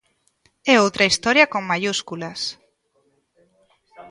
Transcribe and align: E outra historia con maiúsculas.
E 0.71 0.73
outra 0.83 1.09
historia 1.11 1.49
con 1.53 1.61
maiúsculas. 1.71 2.41